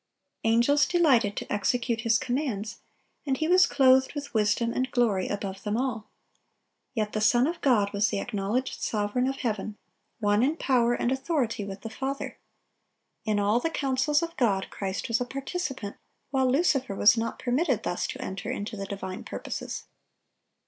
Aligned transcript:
Angels 0.43 0.87
delighted 0.87 1.35
to 1.37 1.53
execute 1.53 2.01
his 2.01 2.17
commands, 2.17 2.79
and 3.23 3.37
he 3.37 3.47
was 3.47 3.67
clothed 3.67 4.15
with 4.15 4.33
wisdom 4.33 4.73
and 4.73 4.89
glory 4.89 5.27
above 5.27 5.61
them 5.61 5.77
all. 5.77 6.09
Yet 6.95 7.13
the 7.13 7.21
Son 7.21 7.45
of 7.45 7.61
God 7.61 7.93
was 7.93 8.09
the 8.09 8.17
acknowledged 8.19 8.81
Sovereign 8.81 9.27
of 9.27 9.35
heaven, 9.35 9.77
one 10.19 10.41
in 10.41 10.55
power 10.57 10.95
and 10.95 11.11
authority 11.11 11.63
with 11.63 11.81
the 11.81 11.89
Father. 11.91 12.39
In 13.25 13.39
all 13.39 13.59
the 13.59 13.69
counsels 13.69 14.23
of 14.23 14.35
God, 14.37 14.71
Christ 14.71 15.07
was 15.07 15.21
a 15.21 15.23
participant, 15.25 15.97
while 16.31 16.49
Lucifer 16.51 16.95
was 16.95 17.15
not 17.15 17.37
permitted 17.37 17.83
thus 17.83 18.07
to 18.07 18.21
enter 18.23 18.49
into 18.49 18.75
the 18.75 18.87
divine 18.87 19.23
purposes. 19.23 19.83